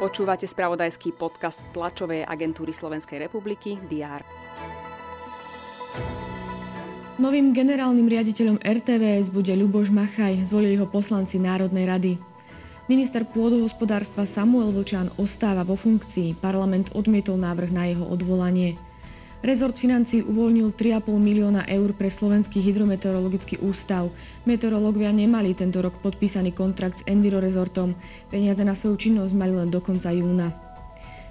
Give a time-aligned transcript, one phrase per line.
[0.00, 4.24] Počúvate spravodajský podcast tlačovej agentúry Slovenskej republiky DR.
[7.20, 12.12] Novým generálnym riaditeľom RTVS bude Ľuboš Machaj, zvolili ho poslanci Národnej rady.
[12.88, 16.40] Minister pôdohospodárstva Samuel Vočan ostáva vo funkcii.
[16.40, 18.80] Parlament odmietol návrh na jeho odvolanie.
[19.40, 24.12] Rezort financí uvoľnil 3,5 milióna eur pre Slovenský hydrometeorologický ústav.
[24.44, 27.96] Meteorológovia nemali tento rok podpísaný kontrakt s Enviro rezortom.
[28.28, 30.52] Peniaze na svoju činnosť mali len do konca júna.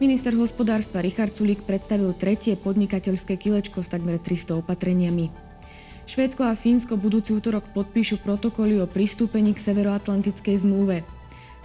[0.00, 5.28] Minister hospodárstva Richard Sulík predstavil tretie podnikateľské kilečko s takmer 300 opatreniami.
[6.08, 11.19] Švédsko a Fínsko budúci útorok podpíšu protokoly o pristúpení k Severoatlantickej zmluve.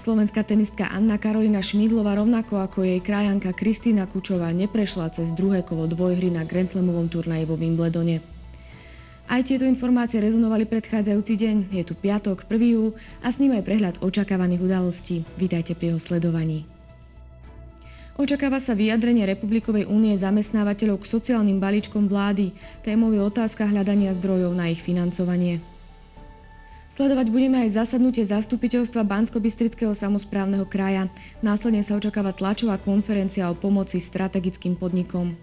[0.05, 5.90] Slovenská tenistka Anna Karolina Šmídlova rovnako ako jej krajanka Kristýna Kučová neprešla cez druhé kolo
[5.90, 8.22] dvojhry na Grand Slamovom turnaji vo Wimbledone.
[9.26, 11.55] Aj tieto informácie rezonovali predchádzajúci deň.
[11.73, 12.54] Je tu piatok, 1.
[12.77, 12.94] júl
[13.26, 15.26] a s ním aj prehľad očakávaných udalostí.
[15.41, 16.70] Vítajte pri jeho sledovaní.
[18.22, 22.54] Očakáva sa vyjadrenie Republikovej únie zamestnávateľov k sociálnym balíčkom vlády.
[22.85, 25.66] Témou je otázka hľadania zdrojov na ich financovanie.
[26.96, 31.12] Sledovať budeme aj zasadnutie zastupiteľstva Bansko-Bystrického samozprávneho kraja.
[31.43, 35.35] Následne sa očakáva tlačová konferencia o pomoci strategickým podnikom.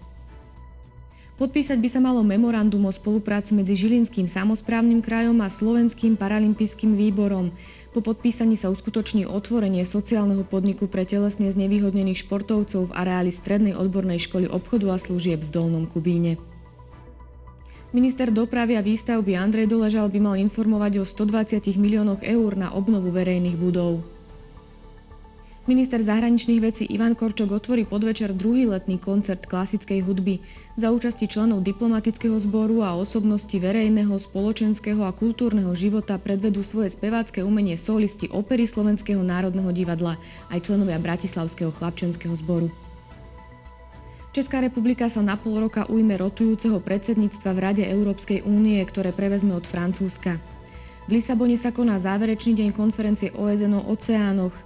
[1.37, 7.53] Podpísať by sa malo memorandum o spolupráci medzi Žilinským samozprávnym krajom a Slovenským paralympijským výborom.
[7.93, 14.17] Po podpísaní sa uskutoční otvorenie sociálneho podniku pre telesne znevýhodnených športovcov v areáli Strednej odbornej
[14.25, 16.41] školy obchodu a služieb v Dolnom Kubíne.
[17.93, 23.13] Minister dopravy a výstavby Andrej Doležal by mal informovať o 120 miliónoch eur na obnovu
[23.13, 24.01] verejných budov.
[25.69, 30.41] Minister zahraničných vecí Ivan Korčok otvorí podvečer druhý letný koncert klasickej hudby
[30.73, 37.45] za účasti členov diplomatického zboru a osobnosti verejného, spoločenského a kultúrneho života predvedú svoje spevácké
[37.45, 40.17] umenie solisti opery Slovenského národného divadla
[40.49, 42.73] aj členovia Bratislavského chlapčenského zboru.
[44.33, 49.53] Česká republika sa na pol roka ujme rotujúceho predsedníctva v Rade Európskej únie, ktoré prevezme
[49.53, 50.41] od Francúzska.
[51.05, 54.57] V Lisabone sa koná záverečný deň konferencie OSN o oceánoch.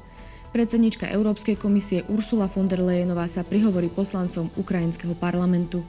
[0.55, 5.83] Predsednička Európskej komisie Ursula von der Leyenová sa prihovorí poslancom ukrajinského parlamentu.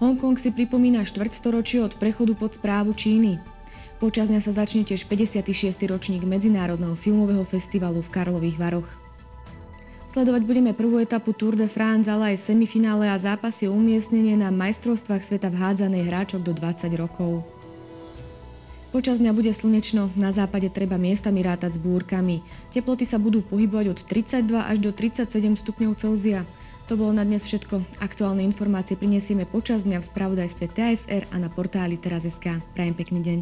[0.00, 3.44] Hongkong si pripomína štvrťstoročie od prechodu pod správu Číny.
[4.00, 5.52] Počas dňa sa začne tiež 56.
[5.84, 9.01] ročník Medzinárodného filmového festivalu v Karlových Varoch.
[10.12, 14.52] Sledovať budeme prvú etapu Tour de France, ale aj semifinále a zápasy o umiestnenie na
[14.52, 17.40] majstrovstvách sveta v hádzanej hráčok do 20 rokov.
[18.92, 22.44] Počas dňa bude slnečno, na západe treba miestami rátať s búrkami.
[22.76, 26.44] Teploty sa budú pohybovať od 32 až do 37 stupňov Celzia.
[26.92, 28.04] To bolo na dnes všetko.
[28.04, 32.60] Aktuálne informácie prinesieme počas dňa v spravodajstve TSR a na portáli teraz.sk.
[32.76, 33.38] Prajem pekný deň.